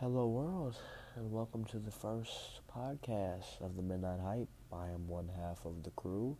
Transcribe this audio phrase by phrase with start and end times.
[0.00, 0.76] Hello, world,
[1.16, 4.48] and welcome to the first podcast of the Midnight Hype.
[4.70, 6.36] I am one half of the crew,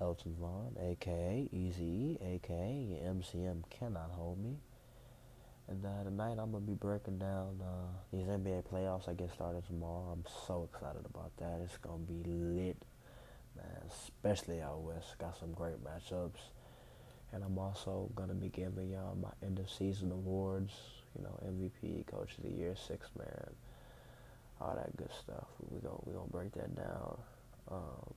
[0.00, 4.56] Elton Vaughn, aka Easy, aka MCM cannot hold me.
[5.68, 9.66] And uh, tonight I'm gonna be breaking down uh, these NBA playoffs that get started
[9.66, 10.12] tomorrow.
[10.14, 11.60] I'm so excited about that.
[11.62, 12.82] It's gonna be lit,
[13.56, 13.90] man.
[13.90, 15.18] Especially out west.
[15.18, 16.40] Got some great matchups,
[17.30, 20.72] and I'm also gonna be giving y'all my end of season awards
[21.16, 23.50] you know, MVP, Coach of the Year, Six Man,
[24.60, 25.46] all that good stuff.
[25.70, 27.18] We gonna we gonna break that down.
[27.70, 28.14] Um,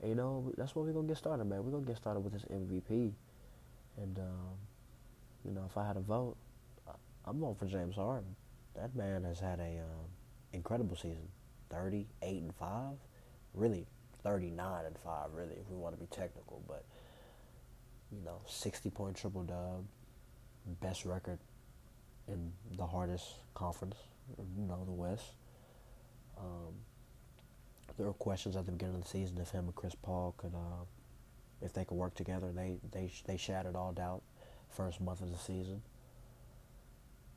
[0.00, 1.64] and, you know, that's where we're gonna get started, man.
[1.64, 3.12] We're gonna get started with this MVP,
[3.96, 4.56] and um,
[5.44, 6.36] you know, if I had a vote,
[7.24, 8.34] I'm voting for James Harden.
[8.76, 10.08] That man has had a um,
[10.52, 11.28] incredible season,
[11.70, 12.96] 38 and five,
[13.54, 13.86] really
[14.22, 16.84] 39 and five, really, if we want to be technical, but
[18.10, 19.84] you know, 60 point triple dub,
[20.80, 21.38] best record
[22.28, 23.96] in the hardest conference,
[24.56, 25.34] you know, the West.
[26.38, 26.74] Um,
[27.96, 30.54] there were questions at the beginning of the season if him and Chris Paul could,
[30.54, 30.84] uh,
[31.60, 32.50] if they could work together.
[32.52, 34.22] They they they shattered all doubt
[34.70, 35.82] first month of the season.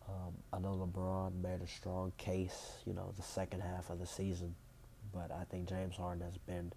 [0.07, 4.07] Um, I know LeBron made a strong case, you know, the second half of the
[4.07, 4.55] season,
[5.13, 6.71] but I think James Harden has been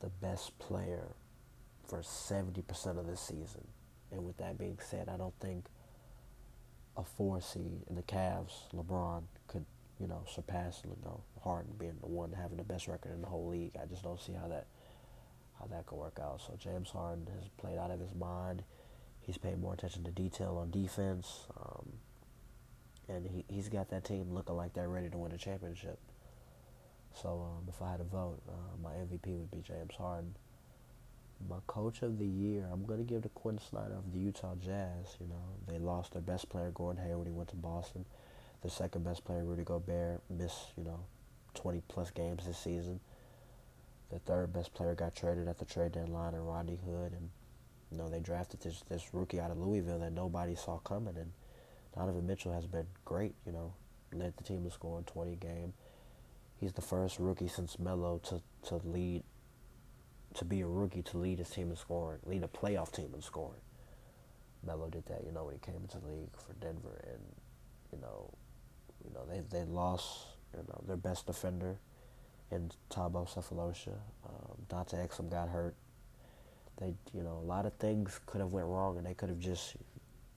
[0.00, 1.14] the best player
[1.86, 3.66] for 70% of this season.
[4.16, 5.66] And with that being said, I don't think
[6.96, 9.64] a four seed in the Cavs, LeBron, could,
[10.00, 13.28] you know, surpass you know, Harden being the one having the best record in the
[13.28, 13.72] whole league.
[13.80, 14.66] I just don't see how that
[15.60, 16.40] how that could work out.
[16.40, 18.62] So James Harden has played out of his mind.
[19.20, 21.46] He's paid more attention to detail on defense.
[21.58, 21.92] Um,
[23.08, 25.98] and he, he's got that team looking like they're ready to win a championship.
[27.14, 30.34] So um, if I had to vote, uh, my MVP would be James Harden
[31.48, 34.54] my coach of the year, I'm going to give to Quin Snyder of the Utah
[34.54, 35.16] Jazz.
[35.20, 37.26] You know, they lost their best player, Gordon Hayward.
[37.26, 38.04] He went to Boston.
[38.62, 41.00] The second best player, Rudy Gobert, missed, you know,
[41.54, 43.00] 20 plus games this season.
[44.10, 47.12] The third best player got traded at the trade deadline, and Rodney Hood.
[47.12, 47.28] And,
[47.90, 51.16] you know, they drafted this, this rookie out of Louisville that nobody saw coming.
[51.16, 51.32] And
[51.94, 53.72] Donovan Mitchell has been great, you know,
[54.12, 55.74] led the team to score in 20 game.
[56.58, 59.22] He's the first rookie since Melo to, to lead
[60.36, 63.22] to be a rookie to lead his team in scoring, lead a playoff team in
[63.22, 63.60] scoring.
[64.64, 67.22] Melo did that, you know, when he came into the league for Denver, and
[67.92, 68.30] you know,
[69.04, 71.78] you know they they lost, you know, their best defender
[72.50, 73.94] in Thabo Sefolosha.
[74.26, 75.74] Um, Dante Exum got hurt.
[76.78, 79.38] They, you know, a lot of things could have went wrong, and they could have
[79.38, 79.76] just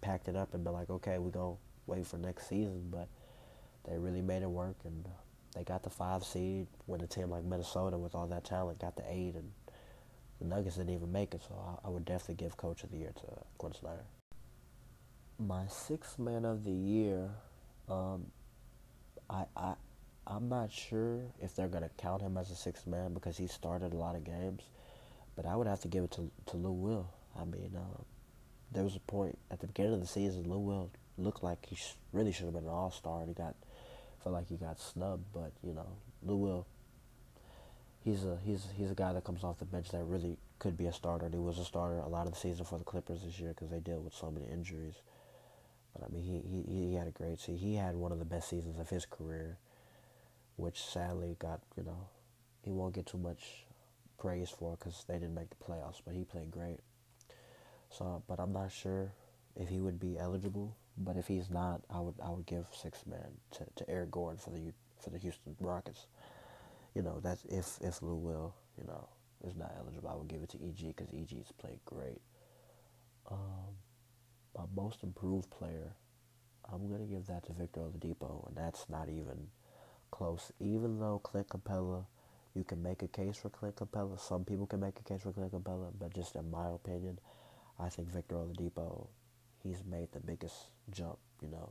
[0.02, 1.56] packed it up and been like, okay, we're gonna
[1.88, 3.08] wait for next season, but
[3.90, 5.06] they really made it work, and
[5.56, 8.96] they got the five seed when a team like Minnesota with all that talent got
[8.96, 9.52] the eight and
[10.40, 12.98] the Nuggets didn't even make it, so I, I would definitely give Coach of the
[12.98, 13.28] Year to
[13.58, 14.06] Quin Snyder.
[15.38, 17.30] My sixth man of the year,
[17.90, 18.26] um,
[19.30, 19.74] I I
[20.28, 23.94] I'm not sure if they're gonna count him as a sixth man because he started
[23.94, 24.64] a lot of games,
[25.36, 27.10] but I would have to give it to to Lou Will.
[27.40, 28.02] I mean, uh,
[28.72, 31.76] there was a point at the beginning of the season, Lou Will looked like he
[31.76, 33.56] sh- really should have been an All Star, and he got
[34.24, 35.26] felt like he got snubbed.
[35.34, 35.88] But you know,
[36.24, 36.68] Lou Will
[38.09, 40.88] he's a he's he's a guy that comes off the bench that really could be
[40.88, 41.30] a starter.
[41.30, 43.70] He was a starter a lot of the season for the Clippers this year because
[43.70, 44.96] they dealt with so many injuries.
[45.94, 47.58] But I mean, he, he he had a great season.
[47.58, 49.58] He had one of the best seasons of his career,
[50.56, 52.08] which sadly got you know
[52.62, 53.66] he won't get too much
[54.18, 56.02] praise for because they didn't make the playoffs.
[56.06, 56.80] But he played great.
[57.90, 59.12] So, but I'm not sure
[59.56, 60.76] if he would be eligible.
[61.02, 64.40] But if he's not, I would I would give six man to, to Eric Gordon
[64.40, 66.08] for the for the Houston Rockets
[66.96, 69.08] you know, that's if if Lou Will, you know,
[69.46, 72.22] is not eligible, I would give it to EG because EG's played great.
[73.30, 73.76] Um,
[74.58, 75.94] my most improved player,
[76.72, 79.48] I'm gonna give that to Victor Oladipo, and that's not even
[80.12, 80.52] close.
[80.60, 82.06] Even though Clint Capela,
[82.56, 84.20] you can make a case for Clint Capela.
[84.20, 87.20] Some people can make a case for Clint Capela, but just in my opinion,
[87.80, 89.08] I think Victor Oladipo,
[89.64, 90.56] he's made the biggest
[90.92, 91.20] jump.
[91.42, 91.70] You know,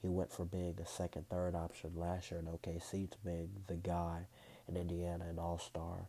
[0.00, 3.76] he went from being a second, third option last year in OKC to being the
[3.76, 4.26] guy
[4.68, 6.08] in Indiana, an All Star,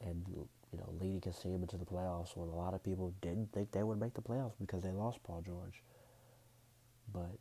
[0.00, 3.52] and you know leading his team into the playoffs when a lot of people didn't
[3.52, 5.82] think they would make the playoffs because they lost Paul George.
[7.12, 7.38] But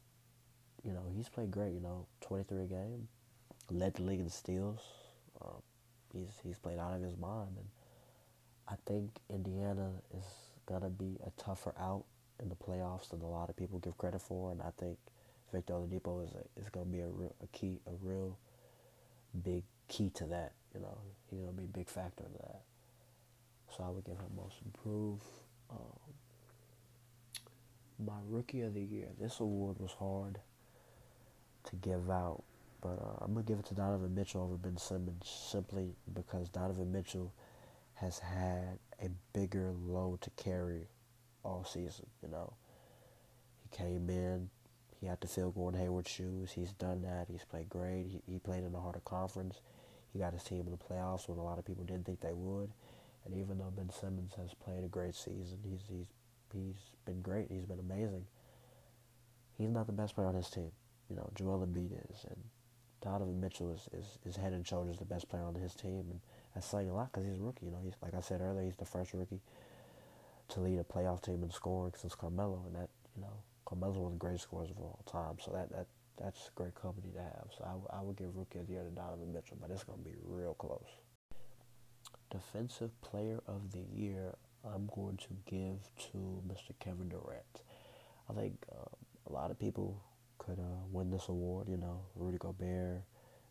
[0.84, 1.74] you know he's played great.
[1.74, 3.08] You know, 23 a game,
[3.70, 4.82] led the league in steals.
[5.42, 5.62] Um,
[6.14, 7.68] he's he's played out of his mind, and
[8.68, 10.26] I think Indiana is
[10.66, 12.06] gonna be a tougher out
[12.42, 14.98] in the playoffs than a lot of people give credit for, and I think
[15.52, 18.38] Victor Oladipo is is gonna be a real, a key a real
[19.44, 19.64] big
[19.94, 20.54] key to that.
[20.74, 20.98] You know,
[21.30, 22.62] he's gonna be a big factor in that.
[23.76, 25.24] So I would give him most improved.
[25.70, 26.14] Um,
[28.04, 29.10] my rookie of the year.
[29.20, 30.40] This award was hard
[31.66, 32.44] to give out,
[32.82, 36.92] but uh, I'm gonna give it to Donovan Mitchell over Ben Simmons simply because Donovan
[36.92, 37.32] Mitchell
[37.94, 40.88] has had a bigger load to carry
[41.44, 42.08] all season.
[42.24, 42.54] You know,
[43.62, 44.50] he came in,
[45.00, 46.52] he had to fill Gordon Hayward's shoes.
[46.52, 47.28] He's done that.
[47.30, 48.08] He's played great.
[48.08, 49.60] He, he played in the harder conference.
[50.14, 52.34] He got his team in the playoffs when a lot of people didn't think they
[52.34, 52.72] would.
[53.26, 56.06] And even though Ben Simmons has played a great season, he's he's
[56.54, 56.76] he's
[57.06, 57.48] been great.
[57.50, 58.26] He's been amazing.
[59.58, 60.72] He's not the best player on his team.
[61.10, 62.38] You know, Joel Embiid is, and
[63.02, 66.20] Donovan Mitchell is, is, is head and shoulders the best player on his team, and
[66.54, 67.66] that's saying a lot because he's a rookie.
[67.66, 69.42] You know, he's like I said earlier, he's the first rookie
[70.50, 73.34] to lead a playoff team in scoring since Carmelo, and that you know
[73.66, 75.38] Carmelo's one of the greatest scorers of all time.
[75.40, 75.88] So that that
[76.18, 77.48] that's a great company to have.
[77.58, 80.00] So I, I would give rookie of the year to Donovan Mitchell, but it's going
[80.00, 80.88] to be real close.
[82.30, 86.78] Defensive player of the year, I'm going to give to Mr.
[86.80, 87.64] Kevin Durant.
[88.30, 88.96] I think um,
[89.28, 90.02] a lot of people
[90.38, 91.68] could uh, win this award.
[91.70, 93.04] You know, Rudy Gobert,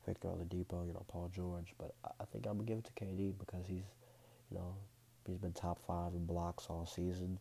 [0.06, 1.74] Victor Oladipo, you know, Paul George.
[1.78, 3.84] But I think I'm gonna give it to KD because he's,
[4.50, 4.74] you know,
[5.26, 7.38] he's been top five in blocks all season.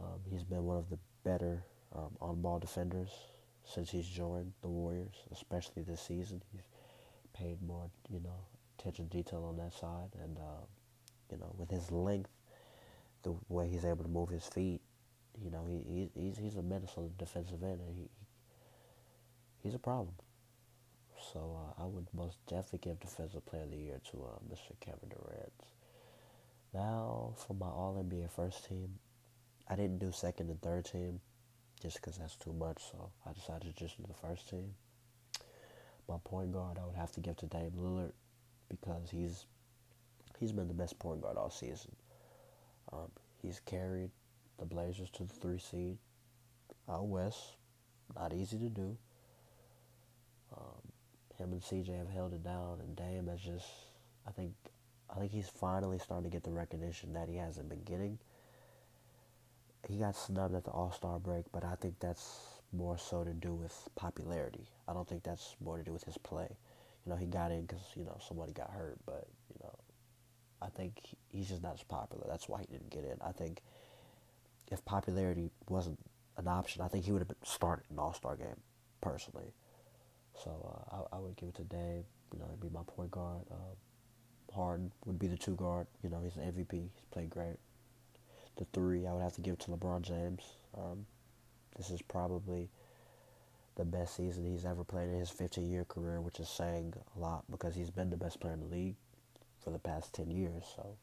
[0.00, 1.64] Um, he's been one of the better
[1.94, 3.10] um, on-ball defenders
[3.66, 6.42] since he's joined the Warriors, especially this season.
[6.52, 6.62] He's
[7.32, 8.46] paid more, you know,
[8.78, 10.64] attention detail on that side, and uh,
[11.30, 12.30] you know, with his length,
[13.22, 14.80] the way he's able to move his feet,
[15.42, 18.08] you know, he, he's he's a menace on the defensive end, and he
[19.62, 20.14] he's a problem.
[21.32, 24.78] So uh, I would most definitely give Defensive Player of the Year to uh, Mr.
[24.80, 25.52] Kevin Durant.
[26.74, 28.98] Now for my All NBA first team,
[29.68, 31.20] I didn't do second and third team
[31.82, 32.82] just because that's too much.
[32.90, 34.74] So I decided to just do the first team.
[36.08, 38.12] My point guard, I would have to give to Dame Lillard
[38.68, 39.46] because he's
[40.38, 41.94] he's been the best point guard all season.
[42.92, 43.10] Um,
[43.42, 44.10] he's carried
[44.58, 45.98] the Blazers to the three seed
[46.88, 47.56] out west.
[48.14, 48.96] Not easy to do.
[50.56, 50.92] Um,
[51.36, 53.66] him and CJ have held it down, and Dame has just.
[54.28, 54.54] I think,
[55.08, 58.18] I think he's finally starting to get the recognition that he hasn't been getting
[59.88, 63.32] he got snubbed at the All Star break, but I think that's more so to
[63.32, 64.68] do with popularity.
[64.88, 66.48] I don't think that's more to do with his play.
[67.04, 69.74] You know, he got in because you know somebody got hurt, but you know,
[70.60, 70.94] I think
[71.28, 72.26] he's just not as popular.
[72.28, 73.16] That's why he didn't get in.
[73.24, 73.60] I think
[74.70, 75.98] if popularity wasn't
[76.36, 78.60] an option, I think he would have started an All Star game,
[79.00, 79.52] personally.
[80.44, 80.50] So
[80.92, 82.04] uh, I, I, would give it to Dame.
[82.32, 83.42] You know, he'd be my point guard.
[83.50, 85.86] Uh, Harden would be the two guard.
[86.02, 86.72] You know, he's an MVP.
[86.72, 87.56] He's played great
[88.56, 90.42] the three, I would have to give to LeBron James.
[90.76, 91.06] Um,
[91.76, 92.70] this is probably
[93.76, 97.18] the best season he's ever played in his 15 year career, which is saying a
[97.18, 98.96] lot because he's been the best player in the league
[99.62, 100.64] for the past 10 years.
[100.74, 100.96] So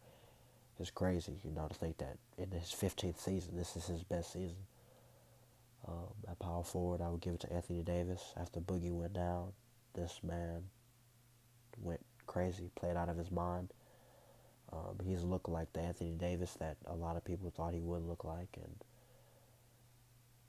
[0.79, 4.33] it's crazy, you know, to think that in his 15th season, this is his best
[4.33, 4.57] season.
[5.87, 8.33] Um, at power forward, I would give it to Anthony Davis.
[8.37, 9.51] After Boogie went down,
[9.93, 10.63] this man
[11.77, 13.71] went crazy, played out of his mind.
[14.73, 18.01] Um, he's looked like the Anthony Davis that a lot of people thought he would
[18.01, 18.75] look like, and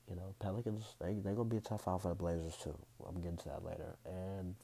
[0.09, 2.77] you know, Pelicans they they're gonna be a tough out for the Blazers too.
[3.07, 3.97] I'm getting to that later.
[4.07, 4.55] And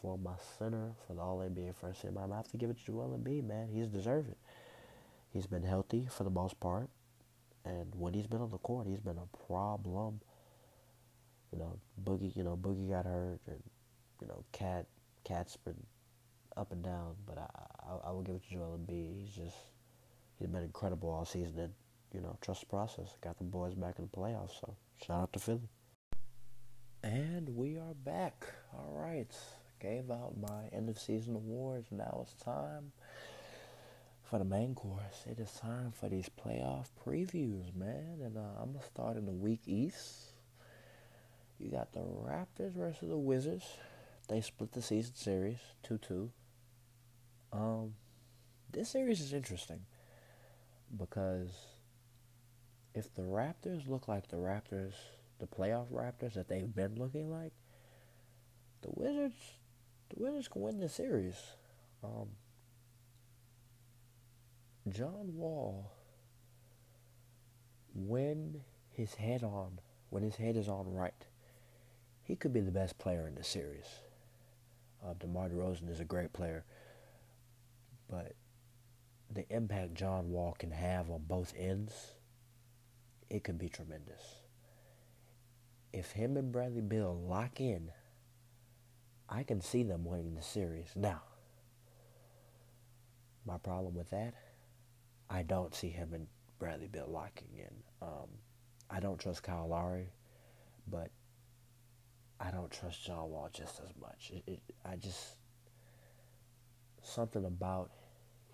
[0.00, 2.84] for my center for the All NBA first team, I'm have to give it to
[2.84, 3.46] Joel Embiid.
[3.46, 4.36] Man, he's deserving.
[5.32, 6.88] He's been healthy for the most part,
[7.64, 10.20] and when he's been on the court, he's been a problem.
[11.52, 13.62] You know, Boogie, you know, Boogie got hurt, and
[14.20, 14.86] you know, Cat,
[15.24, 15.86] Cat's been
[16.56, 19.20] up and down, but I, I, I will give it to Joel Embiid.
[19.20, 19.56] He's just
[20.38, 21.72] he's been incredible all season, and
[22.12, 23.16] you know, trust the process.
[23.20, 25.68] Got the boys back in the playoffs, so shout out to Philly.
[27.02, 28.44] And we are back.
[28.74, 29.34] All right,
[29.80, 31.88] gave out my end of season awards.
[31.90, 32.92] Now it's time
[34.22, 35.24] for the main course.
[35.26, 38.20] It is time for these playoff previews, man.
[38.22, 40.32] And uh, I'm gonna start in the weak East.
[41.58, 43.66] You got the Raptors versus the Wizards.
[44.28, 46.30] They split the season series 2 2.
[47.52, 47.94] Um,
[48.72, 49.80] this series is interesting
[50.96, 51.50] because
[52.94, 54.94] if the Raptors look like the Raptors,
[55.38, 57.52] the playoff Raptors that they've been looking like,
[58.82, 59.58] the Wizards,
[60.10, 61.34] the Wizards can win this series.
[62.02, 62.28] Um,
[64.88, 65.90] John Wall,
[67.94, 69.78] when his head on,
[70.08, 71.26] when his head is on right,
[72.22, 73.86] he could be the best player in the series.
[75.04, 76.64] Uh, DeMar DeRozan is a great player.
[78.10, 78.34] But
[79.32, 82.14] the impact John Wall can have on both ends,
[83.28, 84.22] it could be tremendous.
[85.92, 87.90] If him and Bradley Beal lock in,
[89.28, 90.88] I can see them winning the series.
[90.96, 91.22] Now,
[93.46, 94.34] my problem with that,
[95.28, 96.26] I don't see him and
[96.58, 97.74] Bradley Beal locking in.
[98.02, 98.28] Um,
[98.90, 100.10] I don't trust Kyle Lowry,
[100.88, 101.10] but
[102.40, 104.32] I don't trust John Wall just as much.
[104.34, 105.36] It, it, I just
[107.02, 107.90] something about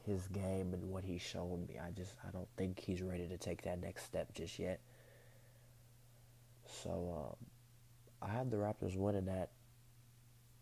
[0.06, 1.78] his game and what he's shown me.
[1.84, 4.80] I just I don't think he's ready to take that next step just yet.
[6.82, 7.46] So um,
[8.22, 9.50] I have the Raptors winning that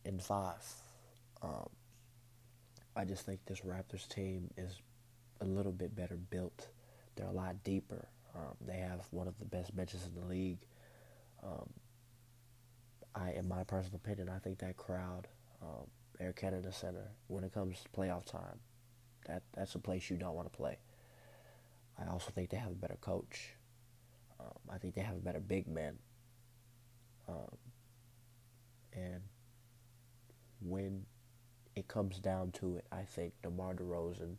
[0.05, 0.63] in five.
[1.43, 1.69] Um,
[2.97, 4.81] I just think this Raptors team is
[5.41, 6.69] a little bit better built.
[7.17, 8.09] They're a lot deeper.
[8.35, 10.59] Um, they have one of the best benches in the league.
[11.43, 11.69] Um,
[13.15, 15.29] I, in my personal opinion, I think that crowd,
[15.63, 15.87] um,
[16.21, 18.59] Air Canada Center, when it comes to playoff time,
[19.25, 20.79] that that's a place you don't want to play.
[21.99, 23.55] I also think they have a better coach.
[24.41, 25.99] Um, I think they have a better big man.
[27.29, 27.57] Um,
[28.93, 29.21] and
[30.61, 31.07] when
[31.77, 34.37] it comes down to it, I think DeMar DeRozan,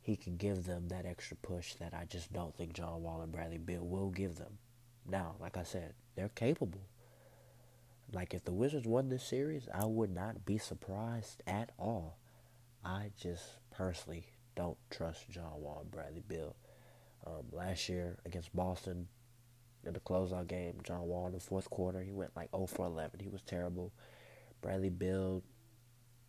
[0.00, 3.32] he can give them that extra push that I just don't think John Wall and
[3.32, 4.58] Bradley Beal will give them.
[5.08, 6.82] Now, like I said, they're capable.
[8.12, 12.18] Like if the Wizards won this series, I would not be surprised at all.
[12.84, 16.56] I just personally don't trust John Wall and Bradley Beal.
[17.26, 19.06] Um, last year against Boston
[19.84, 22.86] in the closeout game, John Wall in the fourth quarter, he went like 0 for
[22.86, 23.20] 11.
[23.20, 23.92] He was terrible.
[24.60, 25.42] Bradley Beal,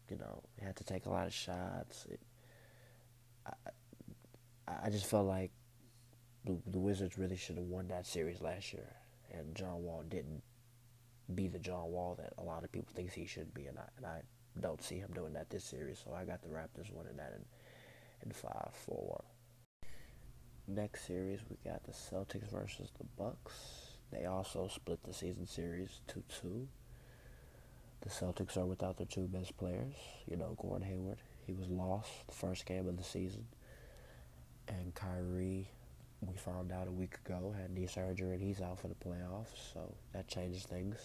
[0.09, 2.05] you know, had to take a lot of shots.
[2.09, 2.19] It,
[3.47, 3.53] I,
[4.85, 5.51] I just felt like
[6.45, 8.89] the, the Wizards really should have won that series last year,
[9.31, 10.43] and John Wall didn't
[11.33, 13.83] be the John Wall that a lot of people think he should be, and I,
[13.97, 14.21] and I
[14.59, 16.01] don't see him doing that this series.
[16.03, 17.45] So I got the Raptors winning that in,
[18.25, 20.75] in five four one.
[20.75, 23.53] Next series we got the Celtics versus the Bucks.
[24.11, 26.67] They also split the season series two two.
[28.01, 29.95] The Celtics are without their two best players.
[30.29, 31.19] You know, Gordon Hayward.
[31.45, 33.45] He was lost the first game of the season.
[34.67, 35.67] And Kyrie,
[36.21, 39.73] we found out a week ago, had knee surgery and he's out for the playoffs.
[39.73, 40.95] So that changes things.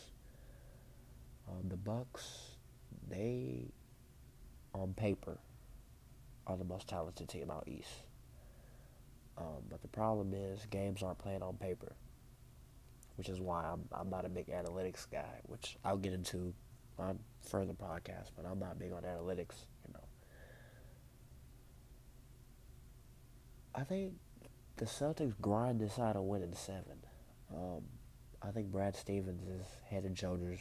[1.49, 2.57] Um, the Bucks,
[3.09, 3.73] they,
[4.75, 5.39] on paper,
[6.47, 8.03] are the most talented team out east.
[9.37, 11.95] Um, but the problem is games aren't played on paper,
[13.17, 16.55] which is why I'm I'm not a big analytics guy, which I'll get into
[16.99, 18.31] on further podcasts.
[18.35, 20.05] But I'm not big on analytics, you know.
[23.75, 24.15] I think
[24.77, 26.99] the Celtics grind this out and win in seven.
[27.55, 27.83] Um,
[28.43, 30.61] I think Brad Stevens is head and shoulders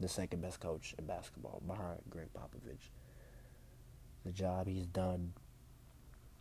[0.00, 2.90] the second best coach in basketball behind Gregg Popovich.
[4.24, 5.32] The job he's done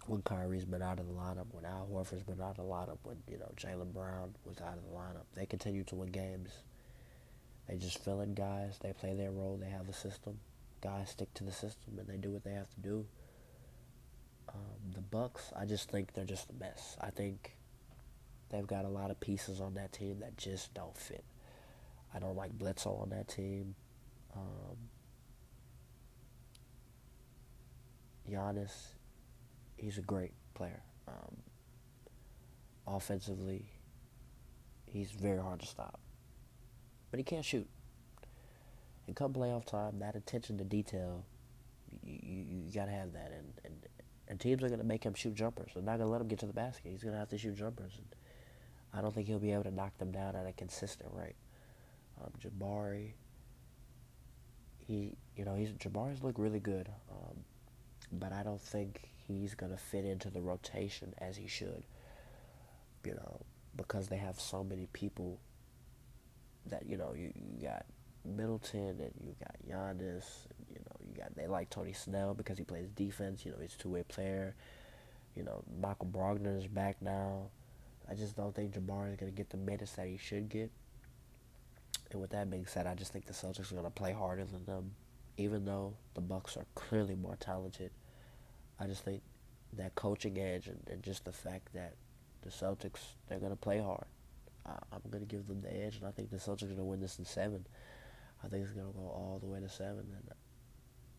[0.08, 2.98] when Kyrie's been out of the lineup, when Al Horford's been out of the lineup,
[3.04, 6.50] when you know Jaylen Brown was out of the lineup, they continue to win games.
[7.68, 8.78] They just fill in guys.
[8.82, 9.58] They play their role.
[9.60, 10.40] They have a system.
[10.82, 13.06] Guys stick to the system and they do what they have to do.
[14.50, 16.96] Um, the Bucks, I just think they're just a mess.
[17.02, 17.56] I think
[18.50, 21.24] they've got a lot of pieces on that team that just don't fit.
[22.16, 23.76] I don't like Bledsoe on that team.
[24.36, 24.78] Um,
[28.30, 28.72] Giannis,
[29.76, 30.82] he's a great player.
[31.08, 31.38] Um,
[32.88, 33.66] offensively,
[34.86, 36.00] he's very hard to stop,
[37.12, 37.68] but he can't shoot.
[39.08, 41.26] And come playoff time, that attention to detail,
[42.04, 43.32] you, you, you gotta have that.
[43.38, 43.74] And, and
[44.28, 45.72] and teams are gonna make him shoot jumpers.
[45.74, 46.92] They're not gonna let him get to the basket.
[46.92, 47.94] He's gonna have to shoot jumpers.
[47.98, 48.08] And
[48.94, 51.36] I don't think he'll be able to knock them down at a consistent rate.
[52.22, 53.12] Um, Jabari,
[54.80, 57.38] he, you know, he's Jabari's look really good, um,
[58.12, 61.84] but I don't think he's gonna fit into the rotation as he should.
[63.04, 63.42] You know,
[63.76, 65.40] because they have so many people
[66.68, 67.86] that you know you, you got
[68.26, 70.26] Middleton and you got Giannis.
[70.50, 73.46] And, you know, you got they like Tony Snell because he plays defense.
[73.46, 74.56] You know, he's a two way player.
[75.36, 77.50] You know, Michael Brogdon is back now.
[78.10, 80.72] I just don't think Jabari is gonna get the minutes that he should get.
[82.16, 84.46] And with that being said, I just think the Celtics are going to play harder
[84.46, 84.92] than them,
[85.36, 87.92] even though the Bucks are clearly more talented.
[88.80, 89.22] I just think
[89.74, 91.96] that coaching edge and, and just the fact that
[92.42, 94.06] the Celtics they're going to play hard.
[94.66, 96.78] I, I'm going to give them the edge, and I think the Celtics are going
[96.78, 97.68] to win this in seven.
[98.42, 100.32] I think it's going to go all the way to seven, and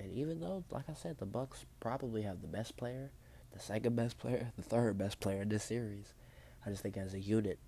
[0.01, 3.11] and even though, like I said, the Bucks probably have the best player,
[3.53, 6.15] the second best player, the third best player in this series,
[6.65, 7.59] I just think as a unit,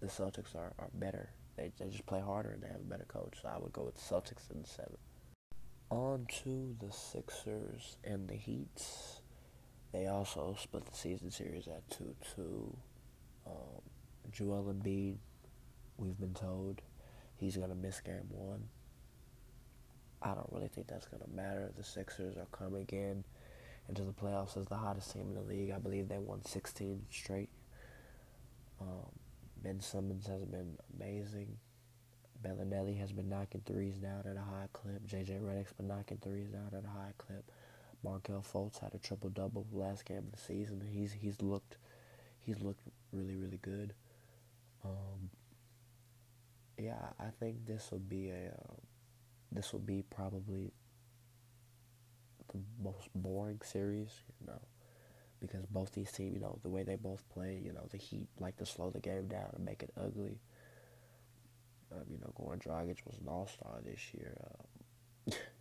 [0.00, 1.30] the Celtics are, are better
[1.60, 3.38] they, they just play harder and they have a better coach.
[3.42, 4.96] So I would go with Celtics in seven.
[5.90, 8.82] On to the Sixers and the Heat.
[9.92, 12.76] They also split the season series at 2 2.
[13.46, 13.52] Um,
[14.32, 15.16] Joel Embiid,
[15.98, 16.80] we've been told
[17.36, 18.68] he's going to miss game one.
[20.22, 21.72] I don't really think that's going to matter.
[21.76, 23.24] The Sixers are coming in
[23.88, 25.72] into the playoffs as the hottest team in the league.
[25.72, 27.48] I believe they won 16 straight.
[28.80, 29.19] Um,
[29.62, 31.58] ben Simmons has been amazing.
[32.42, 35.06] Belinelli has been knocking threes down at a high clip.
[35.06, 37.50] JJ Redick's been knocking threes down at a high clip.
[38.02, 40.80] Markelle Fultz had a triple double last game of the season.
[40.90, 41.76] He's he's looked
[42.38, 42.80] he's looked
[43.12, 43.92] really really good.
[44.84, 45.28] Um,
[46.78, 48.74] yeah, I think this will be a uh,
[49.52, 50.72] this will be probably
[52.52, 54.60] the most boring series, you know,
[55.40, 58.28] because both these teams, you know, the way they both play, you know, the Heat
[58.38, 60.38] like to slow the game down and make it ugly.
[61.92, 64.36] Um, you know, Goran Dragic was an All Star this year.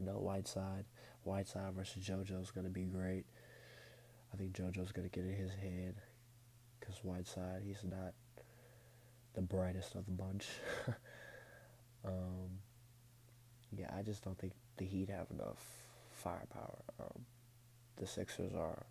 [0.02, 0.86] Um, Whiteside,
[1.24, 3.26] Whiteside versus JoJo is going to be great.
[4.34, 5.96] I think JoJo's going to get in his head
[6.80, 8.14] because Whiteside, he's not
[9.34, 10.48] the brightest of the bunch.
[12.06, 12.50] um,
[13.76, 15.64] yeah, I just don't think the Heat have enough
[16.12, 16.80] firepower.
[17.00, 17.26] Um,
[17.98, 18.86] the Sixers are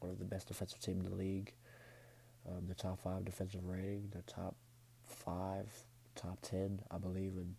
[0.00, 1.52] one of the best defensive teams in the league.
[2.48, 4.54] Um, the top five defensive rating, the top
[5.04, 5.66] five
[6.14, 7.54] top 10, I believe, in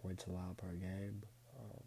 [0.00, 1.22] points allowed per game.
[1.58, 1.82] Um,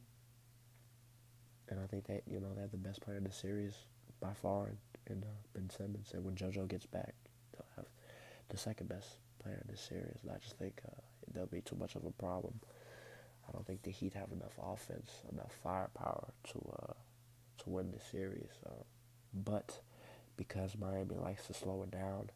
[1.70, 3.74] and I think that, you know, they have the best player in the series
[4.22, 4.72] by far
[5.08, 6.12] in, uh, Ben Simmons.
[6.14, 7.14] And when JoJo gets back,
[7.54, 7.86] they'll have
[8.50, 10.20] the second best player in the series.
[10.24, 11.02] And I just think uh,
[11.34, 12.60] there'll be too much of a problem.
[13.48, 16.94] I don't think the Heat have enough offense, enough firepower to uh,
[17.64, 18.50] to win the series.
[18.66, 18.84] Uh,
[19.34, 19.80] but
[20.38, 22.30] because Miami likes to slow it down,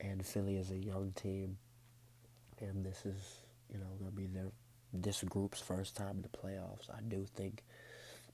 [0.00, 1.58] and Philly is a young team,
[2.60, 4.50] and this is you know going to be their
[4.92, 6.90] this group's first time in the playoffs.
[6.90, 7.62] I do think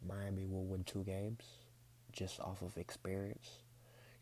[0.07, 1.45] Miami will win two games
[2.13, 3.59] just off of experience.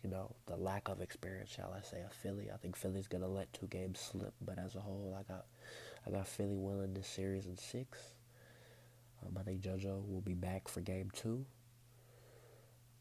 [0.03, 2.51] You know, the lack of experience, shall I say, of Philly.
[2.53, 5.45] I think Philly's going to let two games slip, but as a whole, I got
[6.07, 7.99] I got Philly winning this series in six.
[9.23, 11.45] Um, I think JoJo will be back for game two.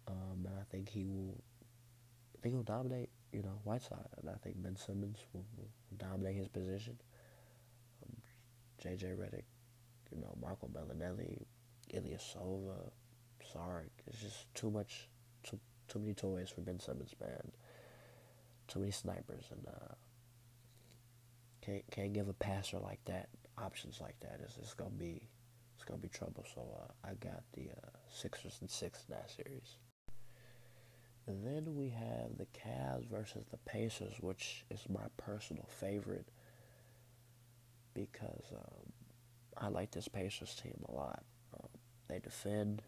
[0.09, 1.41] Um, and I think he will.
[2.37, 4.07] I think he'll dominate you know, Whiteside.
[4.17, 6.97] And I think Ben Simmons will, will dominate his position.
[8.03, 8.15] Um,
[8.81, 9.07] J.J.
[9.07, 9.43] Redick,
[10.12, 11.45] you know, Marco Belinelli,
[11.93, 12.91] Ilyasova,
[13.53, 13.91] Sark.
[14.07, 15.10] It's just too much,
[15.43, 17.51] too, too many toys for Ben Simmons, man.
[18.67, 19.45] Too many snipers.
[19.51, 19.93] And uh,
[21.62, 24.39] can't, can't give a passer like that, options like that.
[24.43, 25.21] It's, it's going to be
[25.75, 26.43] it's gonna be trouble.
[26.53, 29.77] So uh, I got the uh, Sixers and six in that series.
[31.29, 36.27] And then we have the Cavs versus the Pacers, which is my personal favorite
[37.93, 38.91] because um,
[39.55, 41.21] I like this Pacers team a lot.
[41.53, 41.69] Um,
[42.07, 42.81] they defend,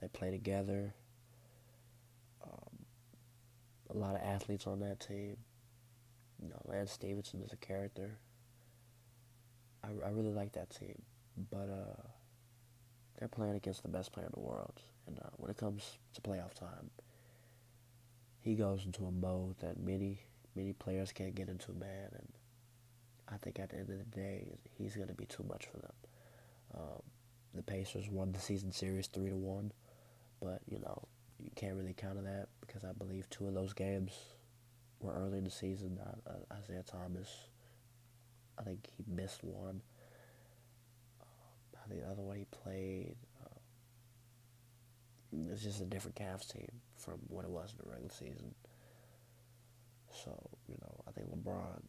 [0.00, 0.94] they play together.
[2.42, 2.86] Um,
[3.90, 5.36] a lot of athletes on that team.
[6.42, 8.18] You know, Lance Stephenson is a character.
[9.84, 11.00] I, I really like that team,
[11.52, 12.02] but uh,
[13.16, 16.20] they're playing against the best player in the world, and uh, when it comes to
[16.20, 16.90] playoff time
[18.40, 20.20] he goes into a mode that many
[20.54, 22.08] many players can't get into, man.
[22.12, 22.28] And
[23.28, 25.78] I think at the end of the day, he's going to be too much for
[25.78, 25.92] them.
[26.74, 27.02] Um,
[27.54, 29.72] the Pacers won the season series three to one,
[30.40, 33.72] but you know you can't really count on that because I believe two of those
[33.72, 34.12] games
[35.00, 35.98] were early in the season.
[36.00, 37.48] Uh, uh, Isaiah Thomas,
[38.58, 39.80] I think he missed one.
[41.22, 43.16] I think the other one he played.
[45.32, 48.54] It's just a different Cavs team from what it was in the regular season.
[50.24, 50.34] So,
[50.68, 51.82] you know, I think LeBron,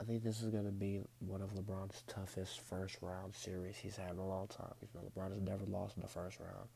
[0.00, 3.96] I think this is going to be one of LeBron's toughest first round series he's
[3.96, 4.74] had in a long time.
[4.82, 6.68] You know, LeBron has never lost in the first round.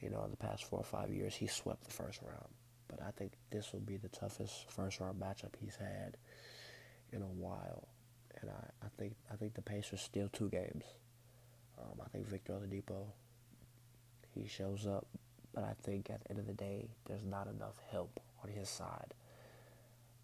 [0.00, 2.48] You know, in the past four or five years, he swept the first round.
[2.88, 6.16] But I think this will be the toughest first round matchup he's had
[7.12, 7.88] in a while.
[8.40, 10.84] And I, I think I think the Pacers steal two games.
[11.78, 13.06] Um, I think Victor Oladipo
[14.40, 15.06] he shows up,
[15.54, 18.68] but I think at the end of the day, there's not enough help on his
[18.68, 19.14] side.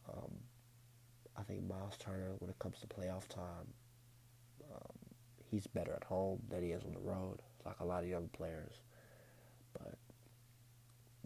[0.08, 0.30] Um,
[1.36, 3.72] I think Miles Turner, when it comes to playoff time,
[4.72, 4.96] um,
[5.50, 8.28] he's better at home than he is on the road, like a lot of young
[8.28, 8.74] players.
[9.72, 9.98] But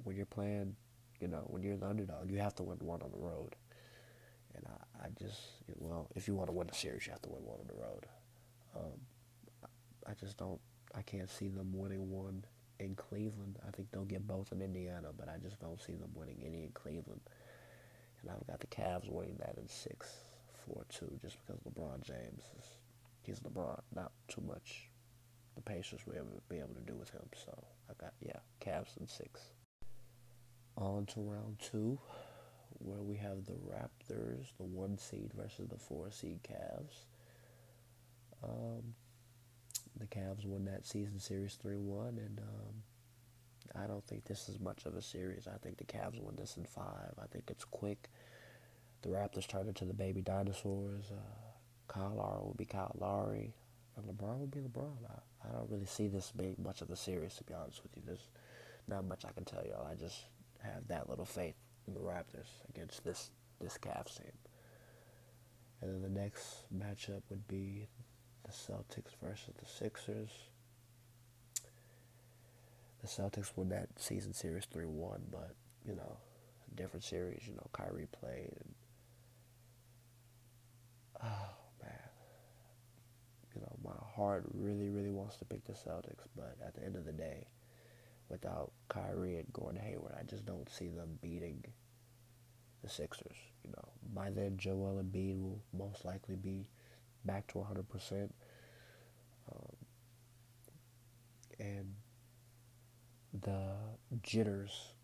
[0.05, 0.77] when you're playing,
[1.20, 3.57] you know, when you're the underdog, you have to win one on the road.
[4.55, 5.40] And I, I just,
[5.77, 7.74] well, if you want to win a series, you have to win one on the
[7.74, 8.07] road.
[8.77, 9.01] Um,
[10.07, 10.61] I just don't,
[10.94, 12.44] I can't see them winning one
[12.81, 13.59] in Cleveland.
[13.67, 16.64] I think they'll get both in Indiana, but I just don't see them winning any
[16.64, 17.21] in Cleveland.
[18.23, 20.09] And I've got the Cavs winning that in six,
[20.67, 22.64] four, two, just because LeBron James is
[23.23, 24.88] he's LeBron, not too much.
[25.55, 26.14] The Pacers will
[26.49, 27.27] be able to do with him.
[27.45, 27.53] So
[27.91, 29.41] I got yeah, Cavs in six.
[30.77, 31.99] On to round two,
[32.79, 37.07] where we have the Raptors, the one seed versus the four seed Cavs.
[38.45, 38.95] Um,
[39.96, 42.83] the Cavs won that season series 3 1, and um,
[43.74, 45.46] I don't think this is much of a series.
[45.46, 47.12] I think the Cavs won this in five.
[47.20, 48.09] I think it's quick.
[49.03, 51.11] The Raptors turn into the baby dinosaurs.
[51.11, 51.48] Uh,
[51.87, 53.55] Kyle Lowry will be Kyle Lowry.
[53.96, 54.96] And LeBron will be LeBron.
[55.09, 57.96] I, I don't really see this being much of a series, to be honest with
[57.96, 58.03] you.
[58.05, 58.29] There's
[58.87, 59.87] not much I can tell y'all.
[59.87, 60.24] I just
[60.62, 64.33] have that little faith in the Raptors against this, this Cavs team.
[65.81, 67.88] And then the next matchup would be
[68.49, 70.31] the Celtics versus the Sixers.
[73.03, 75.55] The Celtics won that season series 3 1, but,
[75.87, 76.17] you know,
[76.71, 77.43] a different series.
[77.47, 78.55] You know, Kyrie played.
[78.57, 78.75] And,
[81.23, 81.51] oh,
[81.83, 81.93] man.
[83.55, 86.97] You know, my heart really, really wants to pick the Celtics, but at the end
[86.97, 87.47] of the day,
[88.31, 91.63] without Kyrie and Gordon Hayward, I just don't see them beating
[92.83, 93.37] the Sixers.
[93.63, 96.67] You know, by then Joel Embiid will most likely be
[97.29, 98.31] back to 100%.
[99.53, 99.77] Um,
[101.61, 101.95] and
[103.43, 103.75] the
[104.23, 104.95] jitters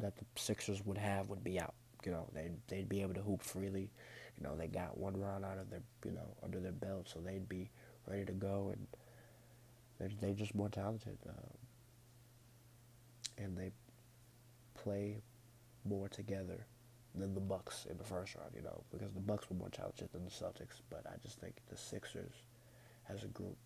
[0.00, 1.74] that the Sixers would have would be out.
[2.04, 3.90] You know, they'd, they'd be able to hoop freely.
[4.38, 7.20] You know, they got one round out of their, you know, under their belt, so
[7.20, 7.70] they'd be
[8.06, 8.86] ready to go, and
[9.98, 11.18] they're, they're just more talented.
[11.28, 11.58] Um,
[13.38, 13.72] and they
[14.74, 15.22] play
[15.84, 16.66] more together
[17.16, 20.08] than the Bucks in the first round, you know, because the Bucks were more talented
[20.12, 20.80] than the Celtics.
[20.90, 22.34] But I just think the Sixers,
[23.08, 23.56] as a group,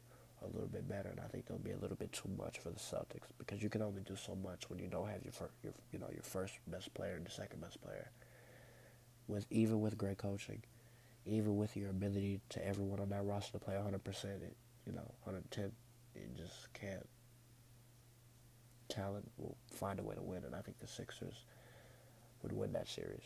[0.41, 2.59] are a little bit better, and I think they'll be a little bit too much
[2.59, 5.33] for the Celtics because you can only do so much when you don't have your
[5.33, 8.11] first, your you know your first best player and your second best player.
[9.27, 10.63] With even with great coaching,
[11.27, 14.43] even with your ability to everyone on that roster to play 100 percent,
[14.87, 15.73] you know 110,
[16.15, 17.07] you just can't.
[18.89, 21.45] Talent will find a way to win, and I think the Sixers
[22.43, 23.23] would win that series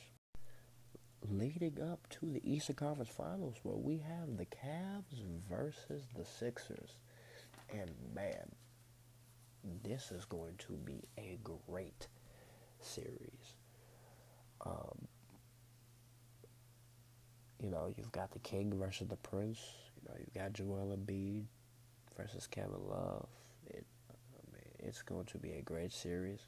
[1.31, 6.97] leading up to the Eastern Conference Finals where we have the Cavs versus the Sixers.
[7.73, 8.53] And man,
[9.83, 12.09] this is going to be a great
[12.81, 13.57] series.
[14.65, 15.09] Um,
[17.61, 19.61] you know, you've got the King versus the Prince.
[19.97, 21.45] You know, you've got Joel Embiid
[22.17, 23.27] versus Kevin Love.
[23.67, 26.41] It, I mean, it's going to be a great series.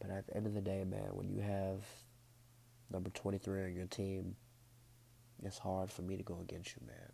[0.00, 1.80] But at the end of the day, man, when you have
[2.90, 4.36] number 23 on your team,
[5.42, 7.12] it's hard for me to go against you, man.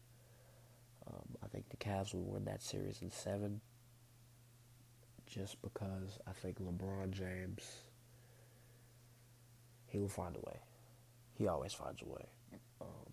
[1.06, 3.61] Um, I think the Cavs will win that series in seven
[5.26, 7.62] just because I think LeBron James,
[9.87, 10.61] he will find a way.
[11.35, 12.26] He always finds a way.
[12.80, 13.12] Um,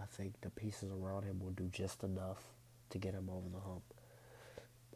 [0.00, 2.42] I think the pieces around him will do just enough
[2.90, 3.82] to get him over the hump.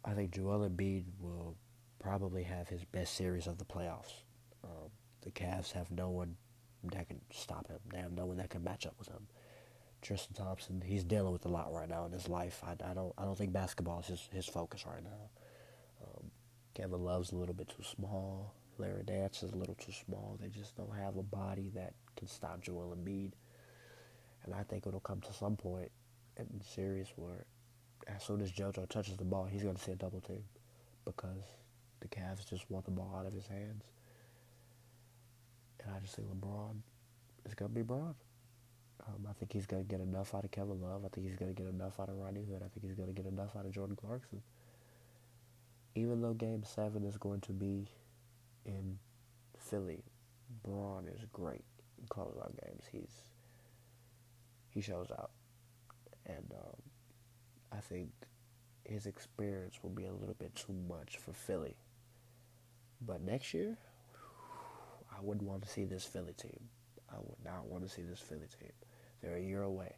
[0.05, 1.57] I think Joel Embiid will
[1.99, 4.23] probably have his best series of the playoffs.
[4.65, 4.91] Um,
[5.23, 6.37] the Cavs have no one
[6.89, 7.79] that can stop him.
[7.93, 9.27] They have no one that can match up with him.
[10.03, 12.63] Tristan Thompson, he's dealing with a lot right now in his life.
[12.65, 15.31] I, I don't I don't think basketball is his, his focus right now.
[16.03, 16.31] Um,
[16.75, 18.55] Kevin Love's a little bit too small.
[18.79, 20.39] Larry Nance is a little too small.
[20.41, 23.33] They just don't have a body that can stop Joel Embiid.
[24.45, 25.91] And I think it'll come to some point
[26.37, 27.47] in the series where
[28.07, 30.45] as soon as JoJo touches the ball, he's going to see a double team
[31.05, 31.43] because
[32.01, 33.85] the Cavs just want the ball out of his hands.
[35.87, 36.77] And I just think LeBron
[37.47, 38.15] is going to be Bron.
[39.07, 41.05] Um, I think he's going to get enough out of Kevin Love.
[41.05, 42.63] I think he's going to get enough out of Rodney Hood.
[42.65, 44.43] I think he's going to get enough out of Jordan Clarkson.
[45.95, 47.87] Even though Game 7 is going to be
[48.65, 48.99] in
[49.57, 50.03] Philly,
[50.65, 51.65] Bron is great
[51.99, 52.85] in closeout games.
[52.91, 53.23] He's
[54.71, 55.31] He shows out.
[56.27, 56.83] And um,
[57.73, 58.11] I think
[58.85, 61.77] his experience will be a little bit too much for Philly.
[63.01, 63.79] But next year,
[65.17, 66.69] I wouldn't want to see this Philly team.
[67.11, 68.73] I would not want to see this Philly team.
[69.23, 69.95] They're a year away.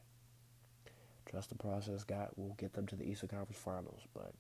[1.28, 4.32] Trust the process, God will get them to the Eastern Conference Finals, but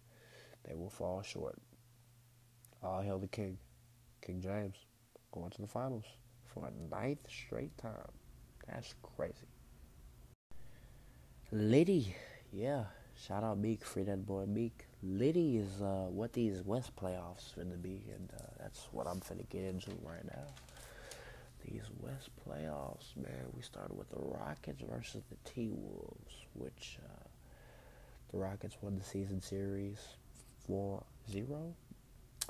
[0.64, 1.58] they will fall short.
[2.82, 3.58] All hail the King,
[4.22, 4.76] King James,
[5.32, 6.04] going to the finals
[6.46, 7.92] for a ninth straight time.
[8.66, 9.48] That's crazy.
[11.50, 12.14] Liddy,
[12.52, 12.84] yeah,
[13.16, 14.86] shout out Meek, free that boy Meek.
[15.02, 19.48] Liddy is uh, what these West playoffs finna be, and uh, that's what I'm finna
[19.48, 20.46] get into right now
[21.70, 27.28] these West playoffs, man, we started with the Rockets versus the T Wolves, which uh,
[28.30, 29.98] the Rockets won the season series
[30.66, 31.74] 4 0.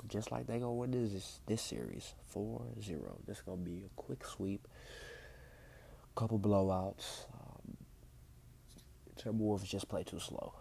[0.07, 3.17] Just like they're going to win this, this series 4 0.
[3.27, 4.67] This going to be a quick sweep,
[6.15, 7.25] couple blowouts.
[7.33, 7.77] Um,
[9.17, 10.53] Timberwolves just play too slow.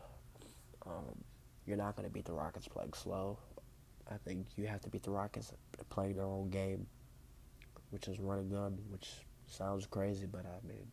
[0.87, 1.25] Um,
[1.66, 3.38] you're not going to beat the Rockets playing slow.
[4.11, 5.53] I think you have to beat the Rockets
[5.90, 6.87] playing their own game
[7.90, 9.09] which is run and gun, which
[9.46, 10.87] sounds crazy, but I mean,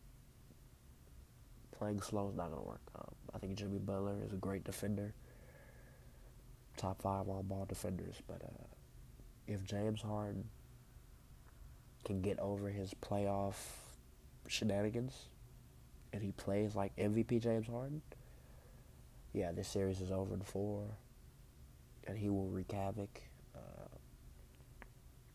[1.72, 2.80] playing slow is not going to work.
[2.94, 5.14] Um, I think Jimmy Butler is a great defender,
[6.76, 8.64] top five on ball defenders, but uh,
[9.46, 10.48] if James Harden
[12.04, 13.56] can get over his playoff
[14.48, 15.28] shenanigans
[16.12, 18.00] and he plays like MVP James Harden,
[19.32, 20.96] yeah, this series is over in four,
[22.06, 23.20] and he will wreak havoc.
[23.54, 23.88] Uh,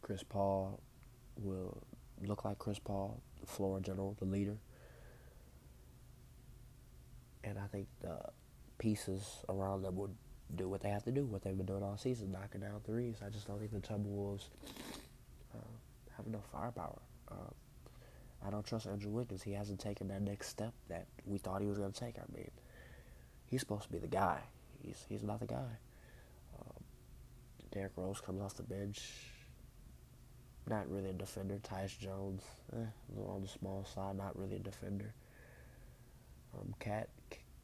[0.01, 0.79] Chris Paul
[1.37, 1.83] will
[2.23, 4.57] look like Chris Paul, the floor general, the leader.
[7.43, 8.19] And I think the
[8.77, 10.15] pieces around them would
[10.55, 13.17] do what they have to do, what they've been doing all season, knocking down threes.
[13.25, 14.45] I just don't think the Timberwolves
[15.55, 15.57] uh,
[16.17, 16.99] have enough firepower.
[17.29, 17.51] Uh,
[18.45, 19.41] I don't trust Andrew Wiggins.
[19.43, 22.15] He hasn't taken that next step that we thought he was going to take.
[22.17, 22.49] I mean,
[23.45, 24.39] he's supposed to be the guy.
[24.83, 25.77] He's he's not the guy.
[26.59, 26.83] Um,
[27.71, 28.99] Derrick Rose comes off the bench.
[30.67, 31.59] Not really a defender.
[31.63, 32.43] Tyus Jones,
[32.73, 32.85] eh,
[33.27, 34.17] on the small side.
[34.17, 35.13] Not really a defender.
[36.53, 37.09] Um, Cat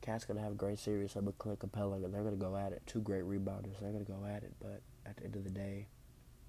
[0.02, 1.16] Cat's gonna have a great series.
[1.16, 2.82] I'm with Clint Capela, and they're gonna go at it.
[2.86, 3.80] Two great rebounders.
[3.80, 4.54] They're gonna go at it.
[4.60, 5.88] But at the end of the day,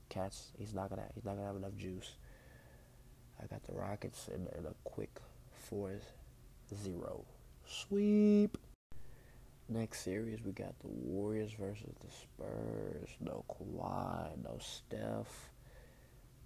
[0.09, 2.17] Cat's he's not gonna he's not gonna have enough juice.
[3.41, 5.21] I got the Rockets in, in a quick
[5.71, 6.01] 4-0
[7.65, 8.59] sweep.
[9.69, 13.11] Next series, we got the Warriors versus the Spurs.
[13.21, 15.51] No Kawhi, no Steph.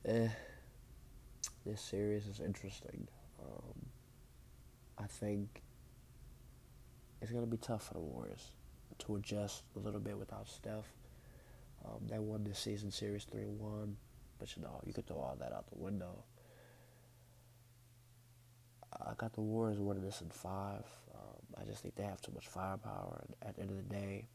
[0.05, 0.29] Eh,
[1.65, 3.07] this series is interesting.
[3.41, 3.87] Um,
[4.99, 5.62] I think
[7.21, 8.49] it's going to be tough for the Warriors
[8.99, 10.87] to adjust a little bit without Steph.
[11.85, 13.97] Um, they won this season series 3 1,
[14.41, 16.25] but you know, you could throw all that out the window.
[18.93, 20.85] I got the Warriors winning this in five.
[21.15, 23.25] Um, I just think they have too much firepower.
[23.25, 24.27] And at the end of the day,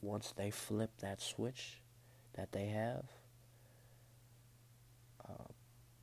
[0.00, 1.82] once they flip that switch
[2.34, 3.04] that they have,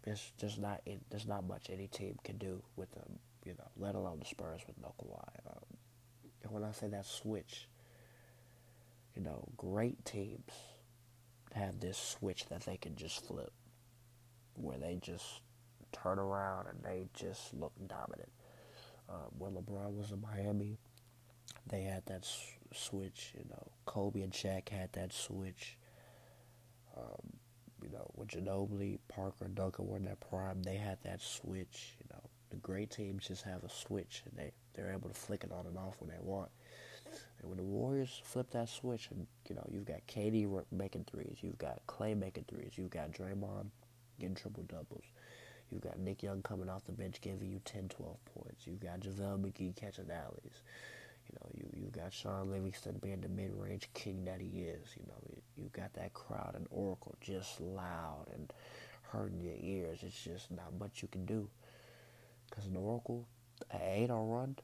[0.04, 3.96] there's just not there's not much any team can do with them, you know, let
[3.96, 5.48] alone the Spurs with no Kawhi.
[5.48, 5.78] Um,
[6.44, 7.68] and when I say that switch,
[9.16, 10.52] you know, great teams
[11.54, 13.54] have this switch that they can just flip,
[14.56, 15.42] where they just
[15.92, 18.32] turn around and they just look dominant.
[19.10, 20.80] Um, when LeBron was in Miami,
[21.70, 22.42] they had that s-
[22.74, 23.34] switch.
[23.38, 25.78] You know, Kobe and Shaq had that switch.
[26.98, 27.34] Um,
[27.84, 31.96] you know, when Ginobili, Parker, Duncan were in their prime, they had that switch.
[32.00, 35.44] You know, the great teams just have a switch and they they're able to flick
[35.44, 36.50] it on and off when they want.
[37.40, 41.38] And when the Warriors flip that switch, and you know, you've got KD making threes,
[41.42, 43.68] you've got Clay making threes, you've got Draymond
[44.20, 45.04] getting triple doubles.
[45.70, 48.68] You've got Nick Young coming off the bench giving you 10, 12 points.
[48.68, 50.62] You've got JaVale McGee catching alleys.
[51.30, 54.88] You know, you, you've got Shaun Livingston being the mid-range king that he is.
[54.98, 58.52] You know, you, you've got that crowd and Oracle just loud and
[59.02, 60.00] hurting your ears.
[60.04, 61.50] It's just not much you can do.
[62.50, 63.26] Because an Oracle,
[63.72, 64.56] an 8 on run,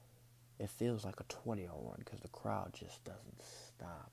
[0.60, 4.12] it feels like a 20 on run because the crowd just doesn't stop.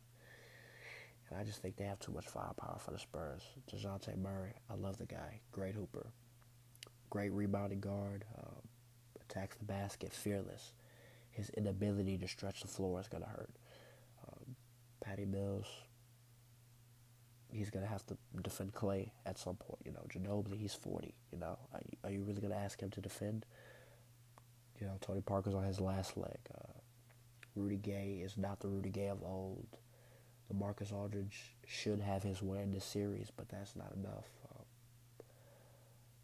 [1.29, 3.43] And I just think they have too much firepower for the Spurs.
[3.71, 5.41] Dejounte Murray, I love the guy.
[5.51, 6.07] Great hooper
[7.11, 8.63] great rebounding guard, um,
[9.23, 10.73] attacks the basket, fearless.
[11.37, 13.51] His inability to stretch the floor is going to hurt.
[14.27, 14.57] Um,
[15.05, 15.67] Patty Mills,
[17.53, 19.83] he's going to have to defend Clay at some point.
[19.85, 21.15] You know, Ginobili, he's 40.
[21.33, 23.45] You know, are you, are you really going to ask him to defend?
[24.81, 26.39] You know, Tony Parker's on his last leg.
[26.55, 26.73] Uh,
[27.55, 29.67] Rudy Gay is not the Rudy Gay of old.
[30.53, 34.29] LaMarcus Aldridge should have his way in this series, but that's not enough.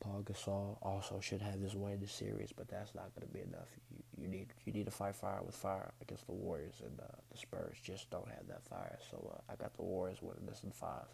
[0.02, 3.32] Paul Gasol also should have his way in the series, but that's not going to
[3.32, 3.68] be enough.
[3.88, 7.16] You, you need you need to fight fire with fire against the Warriors, and uh,
[7.30, 8.98] the Spurs just don't have that fire.
[9.10, 11.06] So uh, I got the Warriors winning this in five.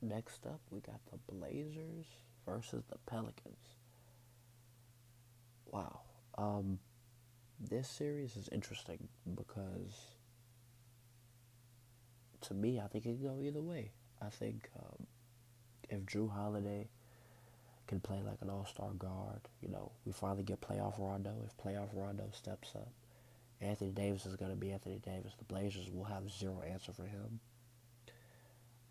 [0.00, 2.06] Next up, we got the Blazers
[2.46, 3.76] versus the Pelicans.
[5.66, 6.00] Wow,
[6.38, 6.78] um,
[7.60, 10.16] this series is interesting because
[12.42, 13.92] to me, I think it can go either way.
[14.20, 15.06] I think um,
[15.88, 16.88] if Jrue Holiday
[17.86, 19.40] can play like an all-star guard.
[19.60, 21.32] You know, we finally get playoff Rondo.
[21.44, 22.88] If playoff Rondo steps up,
[23.60, 25.34] Anthony Davis is going to be Anthony Davis.
[25.38, 27.40] The Blazers will have zero answer for him.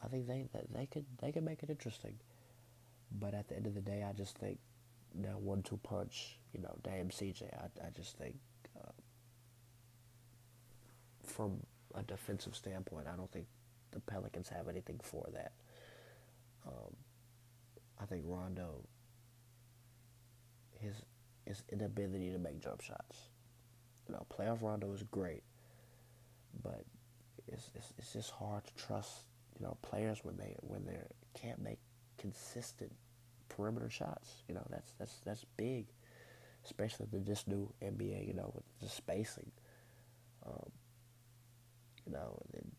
[0.03, 2.15] I think they they could they could make it interesting,
[3.11, 4.57] but at the end of the day, I just think
[5.15, 6.37] that one-two punch.
[6.53, 7.43] You know, Dame CJ.
[7.53, 8.35] I I just think
[8.79, 8.91] uh,
[11.25, 11.59] from
[11.93, 13.45] a defensive standpoint, I don't think
[13.91, 15.51] the Pelicans have anything for that.
[16.65, 16.95] Um,
[18.01, 18.87] I think Rondo,
[20.79, 20.95] his
[21.45, 23.29] his inability to make jump shots.
[24.07, 25.43] You know, playoff Rondo is great,
[26.63, 26.83] but
[27.47, 29.25] it's, it's it's just hard to trust.
[29.59, 30.97] You know, players when they when they
[31.39, 31.79] can't make
[32.17, 32.91] consistent
[33.49, 34.43] perimeter shots.
[34.47, 35.87] You know, that's that's that's big,
[36.65, 38.27] especially in this new NBA.
[38.27, 39.51] You know, with the spacing.
[40.45, 40.71] Um,
[42.05, 42.71] you know, and then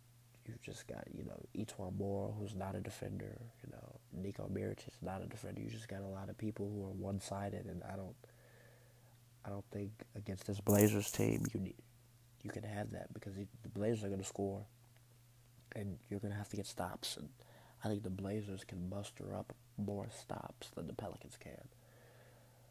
[0.46, 3.38] you've just got, you know, E'Twaun Moore, who's not a defender.
[3.62, 5.60] You know, Nico Mirotic is not a defender.
[5.60, 8.16] You just got a lot of people who are one-sided, and I don't,
[9.44, 11.74] I don't think against this Blazers team you need,
[12.42, 14.64] you can have that because the Blazers are going to score,
[15.74, 17.16] and you're going to have to get stops.
[17.16, 17.28] And
[17.84, 21.68] I think the Blazers can muster up more stops than the Pelicans can.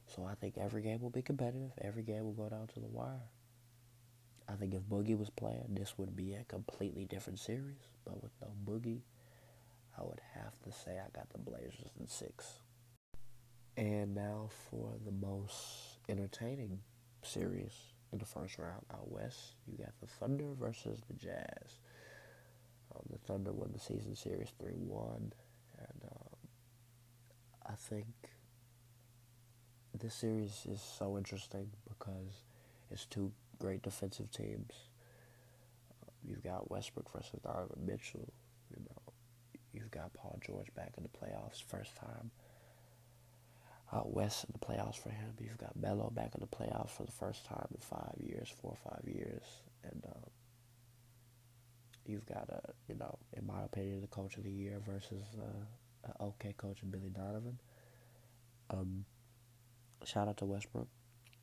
[0.08, 1.71] So I think every game will be competitive.
[1.82, 3.30] Every game will go down to the wire.
[4.49, 7.88] I think if Boogie was playing, this would be a completely different series.
[8.06, 9.01] But with no Boogie,
[9.97, 12.60] I would have to say I got the Blazers in six.
[13.77, 16.80] And now for the most entertaining
[17.23, 17.73] series
[18.12, 21.80] in the first round out west, you got the Thunder versus the Jazz.
[22.93, 25.34] Um, the Thunder won the season series 3 1.
[25.77, 26.38] And um,
[27.65, 28.06] I think
[29.97, 32.43] this series is so interesting because
[32.89, 34.73] it's two great defensive teams.
[36.23, 38.32] You've got Westbrook versus Donovan Mitchell.
[39.73, 42.31] You've got Paul George back in the playoffs, first time
[43.93, 45.34] out west in the playoffs for him.
[45.39, 48.71] You've got Melo back in the playoffs for the first time in five years, four
[48.71, 49.43] or five years,
[49.84, 50.29] and um,
[52.05, 56.07] you've got a, you know, in my opinion, the coach of the year versus uh,
[56.07, 57.60] an okay coach in Billy Donovan.
[58.69, 59.05] Um,
[60.05, 60.88] shout out to Westbrook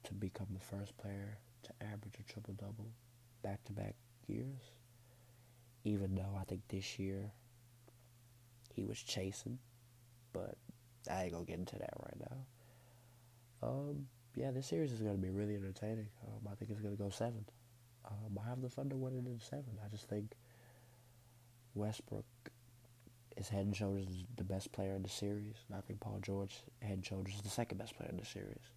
[0.04, 2.90] to become the first player to average a triple double
[3.42, 3.94] back to back
[4.26, 4.72] years.
[5.84, 7.32] Even though I think this year
[8.78, 9.58] he was chasing,
[10.32, 10.56] but
[11.10, 13.68] I ain't gonna get into that right now.
[13.68, 16.08] Um, yeah, this series is gonna be really entertaining.
[16.26, 17.44] Um, I think it's gonna go seven.
[18.04, 19.78] Um, I have the Thunder winning in seven.
[19.84, 20.32] I just think
[21.74, 22.24] Westbrook
[23.36, 26.56] is head and shoulders the best player in the series, and I think Paul George
[26.80, 28.72] head and shoulders is the second best player in the series.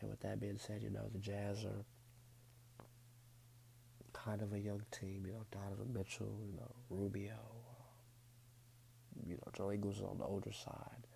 [0.00, 1.84] And with that being said, you know, the Jazz are
[4.12, 5.24] kind of a young team.
[5.26, 7.61] You know, Donovan Mitchell, you know, Rubio,
[9.26, 11.06] you know, Joe Ingles is on the older side.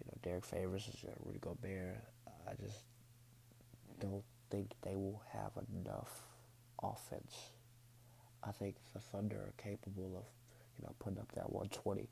[0.00, 2.02] You know, Derrick Favors is Rudy Gobert.
[2.48, 2.84] I just
[4.00, 6.22] don't think they will have enough
[6.82, 7.34] offense.
[8.44, 10.24] I think the Thunder are capable of,
[10.78, 12.08] you know, putting up that 120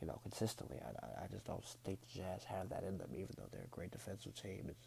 [0.00, 0.76] you know, consistently.
[0.84, 3.74] I, I just don't think the Jazz have that in them, even though they're a
[3.74, 4.66] great defensive team.
[4.68, 4.86] It's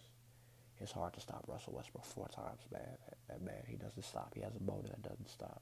[0.80, 2.98] it's hard to stop Russell Westbrook four times, man.
[3.30, 4.34] That man, he doesn't stop.
[4.36, 5.62] He has a motor that doesn't stop.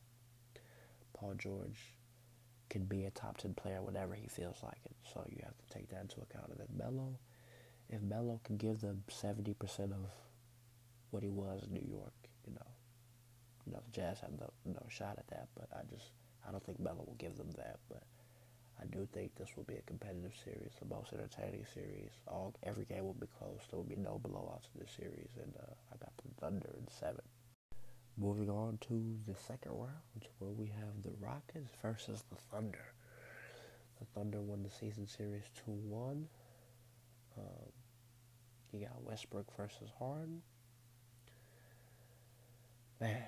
[1.13, 1.93] Paul George
[2.69, 5.73] can be a top ten player whenever he feels like it, so you have to
[5.73, 6.49] take that into account.
[6.49, 7.17] And then Melo,
[7.89, 10.06] if Melo can give them seventy percent of
[11.12, 12.13] what he was in New York,
[12.45, 12.67] you know,
[13.65, 15.47] you know, the Jazz have no no shot at that.
[15.56, 16.12] But I just
[16.47, 18.04] I don't think Melo will give them that, but.
[18.78, 22.12] I do think this will be a competitive series, the most entertaining series.
[22.28, 23.62] All every game will be close.
[23.69, 26.86] There will be no blowouts in this series, and uh, I got the Thunder in
[26.89, 27.21] seven.
[28.17, 32.93] Moving on to the second round, where we have the Rockets versus the Thunder.
[33.99, 36.28] The Thunder won the season series two one.
[37.38, 37.71] Um,
[38.71, 40.41] you got Westbrook versus Harden.
[43.01, 43.23] Man,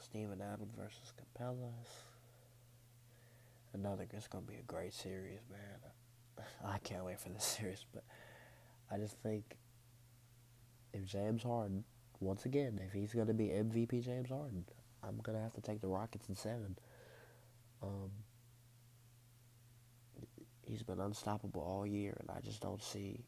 [0.00, 1.72] Steven Adams versus Capela
[3.76, 4.06] another.
[4.12, 6.44] It's gonna be a great series, man.
[6.64, 8.04] I can't wait for this series, but
[8.90, 9.56] I just think
[10.92, 11.84] if James Harden,
[12.20, 14.64] once again, if he's gonna be MVP James Harden,
[15.02, 16.76] I'm gonna have to take the Rockets in seven.
[17.82, 18.10] Um,
[20.62, 23.24] he's been unstoppable all year, and I just don't see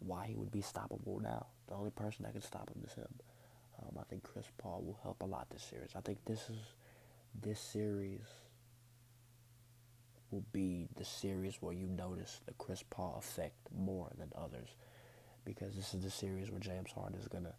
[0.00, 1.46] why he would be stoppable now.
[1.66, 3.12] The only person that can stop him is him.
[3.80, 5.90] Um, I think Chris Paul will help a lot this series.
[5.96, 6.74] I think this is
[7.40, 8.26] this series
[10.30, 14.68] will be the series where you notice the Chris Paul effect more than others,
[15.48, 17.54] because this is the series where James Harden is gonna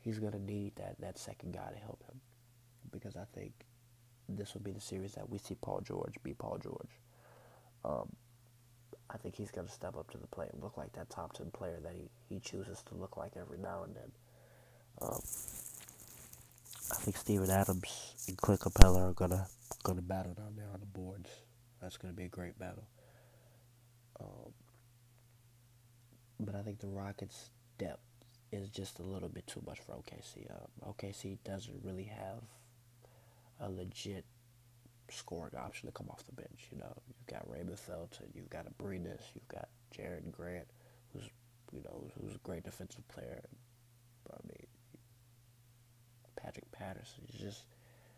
[0.00, 2.20] he's gonna need that that second guy to help him,
[2.92, 3.52] because I think
[4.28, 7.00] this will be the series that we see Paul George be Paul George.
[7.84, 8.08] Um,
[9.10, 11.50] I think he's gonna step up to the plate and look like that top ten
[11.50, 14.12] player that he, he chooses to look like every now and then.
[15.02, 15.20] Um,
[16.92, 19.46] I think Steven Adams and Clint Capela are gonna
[19.82, 21.28] gonna battle down there on the boards.
[21.82, 22.86] That's to be a great battle.
[24.20, 24.52] Um,
[26.40, 28.00] but I think the Rockets' depth
[28.52, 30.50] is just a little bit too much for OKC.
[30.50, 32.42] Um, OKC doesn't really have
[33.60, 34.24] a legit
[35.10, 36.68] scoring option to come off the bench.
[36.70, 40.66] You know, you've got Raymond Felton, you've got Abrines, you've got Jerian Grant,
[41.12, 41.28] who's
[41.72, 43.42] you know who's a great defensive player.
[44.30, 44.66] I mean,
[46.36, 47.24] Patrick Patterson.
[47.28, 47.64] It's just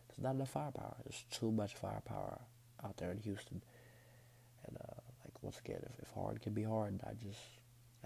[0.09, 0.97] there's not enough firepower.
[1.05, 2.41] There's too much firepower
[2.85, 3.63] out there in Houston.
[4.67, 7.41] And uh, like once again, if, if hard can be hard, I just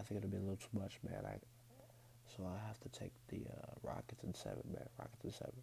[0.01, 1.25] I think it'll be a little too much, man.
[1.27, 1.37] I
[2.37, 4.89] so I have to take the uh, Rockets in seven, man.
[4.99, 5.63] Rockets in seven.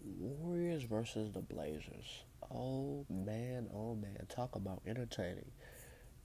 [0.00, 2.24] Warriors versus the Blazers.
[2.50, 4.26] Oh man, oh man.
[4.28, 5.50] Talk about entertaining.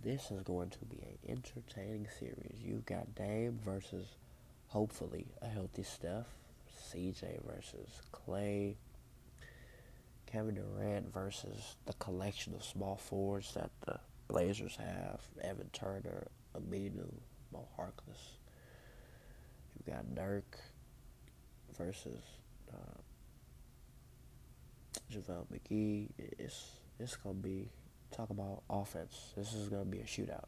[0.03, 2.59] This is going to be an entertaining series.
[2.63, 4.05] You've got Dame versus
[4.67, 6.27] hopefully a healthy Steph.
[6.93, 8.75] CJ versus Klay,
[10.25, 15.21] Kevin Durant versus the collection of small forwards that the Blazers have.
[15.41, 16.27] Evan Turner,
[16.59, 17.13] Aminu,
[17.51, 18.37] Mo Harkless.
[19.75, 20.43] You've got Nurk
[21.77, 22.21] versus
[22.73, 22.99] uh,
[25.11, 26.09] JaVale McGee.
[26.17, 26.65] It's
[26.99, 27.69] it's gonna be
[28.11, 29.33] talk about offense.
[29.35, 30.45] This is gonna be a shootout.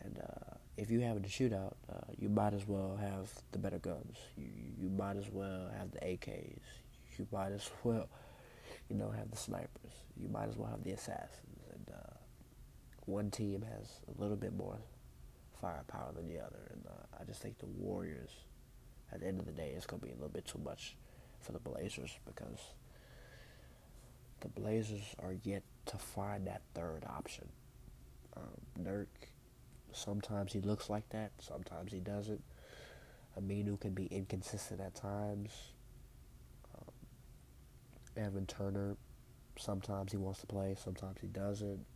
[0.00, 3.78] And uh, if you have a shootout, uh, you might as well have the better
[3.78, 4.16] guns.
[4.36, 4.48] You
[4.78, 6.60] you might as well have the AKs.
[7.18, 8.08] You might as well,
[8.88, 9.92] you know, have the snipers.
[10.16, 11.47] You might as well have the assassins.
[13.08, 14.76] One team has a little bit more
[15.62, 16.70] firepower than the other.
[16.70, 18.28] And uh, I just think the Warriors,
[19.10, 20.94] at the end of the day, it's gonna be a little bit too much
[21.40, 22.58] for the Blazers because
[24.40, 27.48] the Blazers are yet to find that third option.
[28.36, 29.06] Um, Nurk,
[29.90, 32.42] sometimes he looks like that, sometimes he doesn't.
[33.40, 35.50] Aminu can be inconsistent at times.
[36.76, 38.98] Um, Evan Turner,
[39.56, 41.86] sometimes he wants to play, sometimes he doesn't.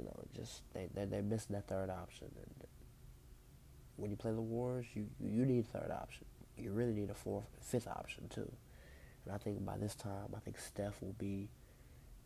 [0.00, 2.28] You know, just they they they're missing that third option.
[2.34, 2.66] And
[3.96, 6.24] when you play the Wars, you you need a third option.
[6.56, 8.50] You really need a fourth, fifth option too.
[9.24, 11.50] And I think by this time, I think Steph will be,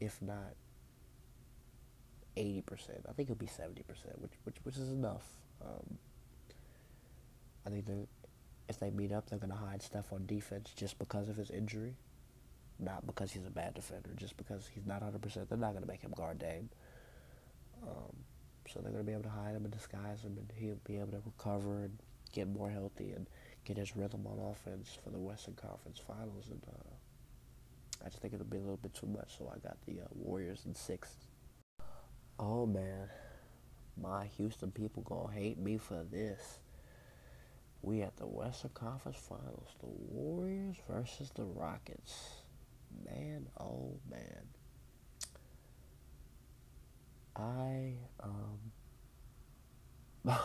[0.01, 0.55] if not
[2.37, 2.63] 80%,
[3.09, 3.79] I think it'll be 70%,
[4.19, 5.25] which which which is enough.
[5.65, 5.99] Um,
[7.67, 8.07] I think that
[8.69, 11.97] if they meet up, they're to hide Steph on defense just because of his injury,
[12.79, 15.49] not because he's a bad defender, just because he's not 100%.
[15.49, 16.71] They're not to make him guard Dame.
[17.87, 18.17] Um,
[18.69, 20.97] so they're going to be able to hide him and disguise him, and he'll be
[20.97, 21.99] able to recover and
[22.33, 23.27] get more healthy and
[23.65, 26.49] get his rhythm on offense for the Western Conference Finals.
[26.51, 29.77] And uh, I just think it'll be a little bit too much, so I got
[29.87, 31.15] the uh, Warriors in six.
[32.39, 33.09] Oh man,
[34.01, 36.59] my Houston people gonna hate me for this.
[37.83, 42.43] We at the Western Conference Finals, the Warriors versus the Rockets.
[43.05, 44.49] Man, oh man.
[47.37, 48.59] I um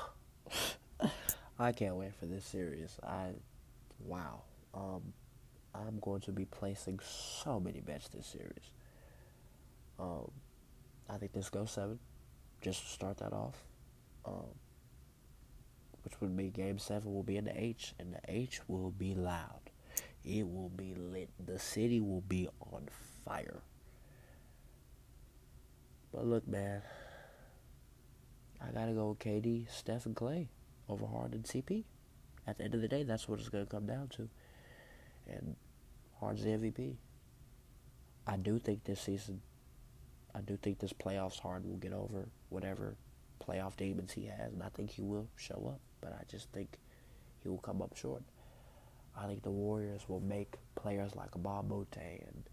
[1.59, 2.97] I can't wait for this series.
[3.03, 3.31] I,
[3.99, 4.43] wow.
[4.73, 5.13] Um,
[5.75, 8.71] I'm going to be placing so many bets this series.
[9.99, 10.31] Um,
[11.09, 11.99] I think this goes seven,
[12.61, 13.57] just to start that off.
[14.25, 14.55] Um,
[16.03, 19.13] which would be game seven will be in the H, and the H will be
[19.13, 19.69] loud.
[20.23, 21.29] It will be lit.
[21.45, 22.87] The city will be on
[23.25, 23.61] fire.
[26.13, 26.81] But look, man,
[28.61, 30.47] I gotta go with KD, Steph, and Klay
[30.87, 31.83] over Harden CP.
[32.47, 34.27] At the end of the day, that's what it's to come down to.
[35.27, 35.55] And
[36.19, 36.95] Harden's the MVP.
[38.25, 39.41] I do think this season,
[40.33, 42.95] I do think this playoffs Harden will get over whatever
[43.39, 45.79] playoff demons he has, and I think he will show up.
[46.01, 46.77] But I just think
[47.41, 48.23] he will come up short.
[49.17, 52.43] I think the Warriors will make players like Mbah a Moute and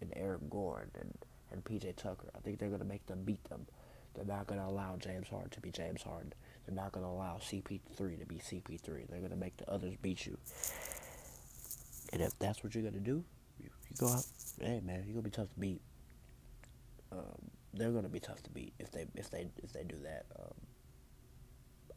[0.00, 1.17] and Eric Gordon and,
[1.52, 2.28] and PJ Tucker.
[2.36, 3.66] I think they're going to make them beat them.
[4.14, 6.32] They're not going to allow James Harden to be James Harden.
[6.66, 9.08] They're not going to allow CP3 to be CP3.
[9.08, 10.36] They're going to make the others beat you.
[12.12, 13.24] And if that's what you're going to do,
[13.60, 14.24] you, you, go out.
[14.60, 15.80] Hey man, you're going to be tough to beat.
[17.12, 19.96] Um, they're going to be tough to beat if they if they if they do
[20.02, 20.26] that.
[20.38, 20.54] Um,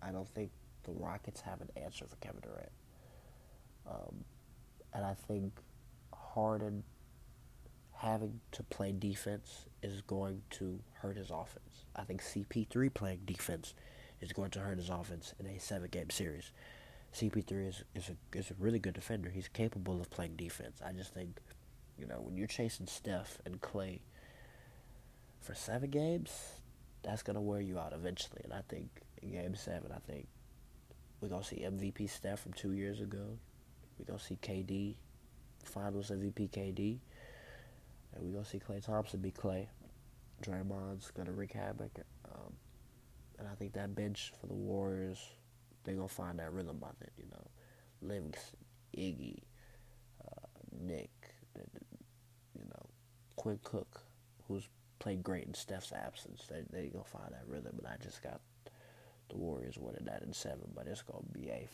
[0.02, 0.52] I don't think
[0.84, 2.72] the Rockets have an answer for Kevin Durant.
[3.90, 4.24] Um,
[4.94, 5.54] and I think
[6.14, 6.84] Harden
[8.02, 11.86] having to play defense is going to hurt his offense.
[11.96, 13.76] I think CP3 playing defense
[14.20, 16.52] is going to hurt his offense in a seven game series.
[17.14, 19.30] CP3 is, is a is a really good defender.
[19.30, 20.82] He's capable of playing defense.
[20.84, 21.40] I just think,
[22.00, 24.00] you know, when you're chasing Steph and Klay
[25.40, 26.32] for seven games,
[27.04, 28.42] that's gonna wear you out eventually.
[28.44, 28.90] And I think
[29.22, 30.28] in game seven, I think
[31.20, 33.38] we're gonna see MVP Steph from two years ago.
[34.00, 34.96] We're gonna see KD,
[35.64, 36.98] Finals MVP KD,
[38.22, 39.68] and we're gonna see Klay Thompson be Klay.
[40.42, 42.00] Draymond's gonna wreak havoc.
[42.26, 42.54] Um,
[43.42, 45.18] and I think that bench for the Warriors,
[45.84, 47.48] they're going to find that rhythm by then, you know.
[48.04, 48.60] Livingston,
[48.96, 49.40] Iggy,
[50.24, 50.48] uh,
[50.80, 51.10] Nick,
[51.56, 52.86] you know,
[53.36, 54.04] Quinn Cook,
[54.48, 54.70] who's
[55.00, 56.44] played great in Steph's absence.
[56.48, 57.80] They, they're going to find that rhythm.
[57.80, 58.42] And I just got
[59.30, 60.70] the Warriors winning that in seven.
[60.76, 61.68] But it's going to be a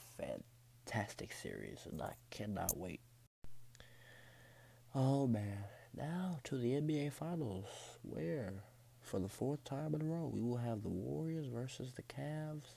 [0.85, 3.01] fantastic series, and I cannot wait.
[4.95, 5.65] Oh, man.
[5.97, 7.65] Now to the NBA Finals,
[8.03, 8.53] where
[9.01, 10.29] for the fourth time in a row.
[10.31, 12.75] We will have the Warriors versus the Cavs.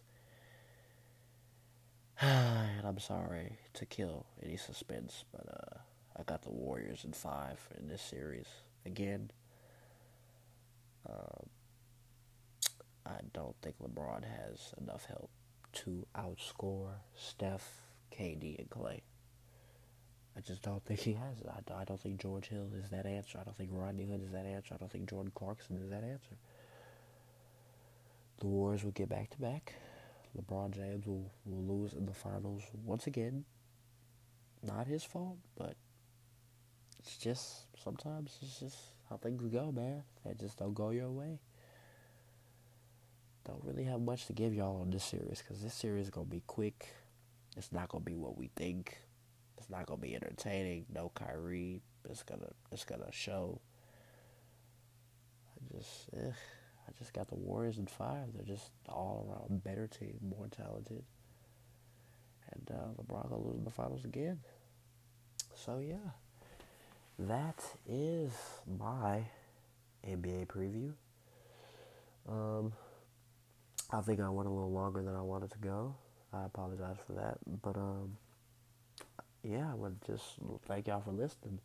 [2.20, 5.78] and I'm sorry to kill any suspense, but uh,
[6.16, 8.46] I got the Warriors in five in this series
[8.86, 9.30] again.
[11.08, 11.48] Um,
[13.04, 15.30] I don't think LeBron has enough help
[15.72, 17.82] to outscore Steph,
[18.16, 19.00] KD, and Klay.
[20.36, 21.46] I just don't think he has it.
[21.48, 23.38] I, I don't think George Hill is that answer.
[23.38, 24.74] I don't think Rodney Hood is that answer.
[24.74, 26.36] I don't think Jordan Clarkson is that answer.
[28.38, 29.74] The Warriors will get back to back.
[30.38, 33.44] LeBron James will, will lose in the finals once again.
[34.62, 35.74] Not his fault, but
[36.98, 38.76] it's just sometimes it's just
[39.08, 40.04] how things go, man.
[40.24, 41.40] They just don't go your way.
[43.44, 46.26] Don't really have much to give y'all on this series because this series is gonna
[46.26, 46.94] be quick.
[47.56, 48.98] It's not gonna be what we think.
[49.60, 50.86] It's not gonna be entertaining.
[50.92, 51.82] No Kyrie.
[52.08, 53.60] It's gonna it's gonna show.
[55.54, 56.32] I just eh,
[56.88, 58.32] I just got the Warriors in five.
[58.34, 61.04] They're just all around better team, more talented.
[62.52, 64.40] And uh, LeBron gonna lose in the finals again.
[65.54, 66.12] So yeah,
[67.18, 68.32] that is
[68.66, 69.24] my
[70.08, 70.92] NBA preview.
[72.26, 72.72] Um,
[73.90, 75.96] I think I went a little longer than I wanted to go.
[76.32, 78.16] I apologize for that, but um,
[79.42, 80.24] yeah, I would just
[80.66, 81.60] thank y'all for listening.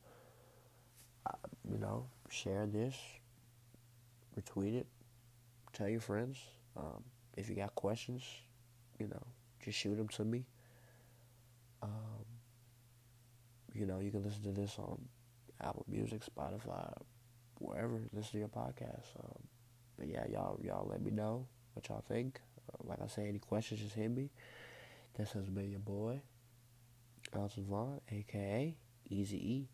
[1.26, 1.34] Uh,
[1.69, 2.95] you know, share this,
[4.39, 4.88] retweet it,
[5.73, 6.38] tell your friends.
[6.78, 7.03] Um,
[7.36, 8.23] if you got questions,
[8.99, 9.21] you know,
[9.63, 10.45] just shoot them to me.
[11.82, 12.26] Um,
[13.73, 15.01] you know, you can listen to this on
[15.61, 16.93] Apple Music, Spotify,
[17.59, 19.07] wherever listen to your podcast.
[19.19, 19.43] Um,
[19.97, 22.39] but yeah, y'all, y'all let me know what y'all think.
[22.73, 24.30] Uh, like I say, any questions, just hit me.
[25.17, 26.21] This has been your boy,
[27.36, 28.76] Elton Vaughn, aka
[29.10, 29.70] Easy E,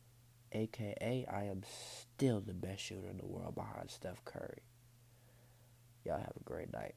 [0.51, 4.63] aka I am still the best shooter in the world behind Steph Curry.
[6.03, 6.95] Y'all have a great night.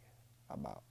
[0.50, 0.84] I'm out.